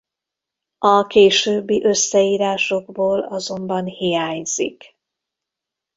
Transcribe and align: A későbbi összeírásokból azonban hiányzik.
A 0.77 1.07
későbbi 1.07 1.83
összeírásokból 1.85 3.19
azonban 3.19 3.85
hiányzik. 3.85 4.97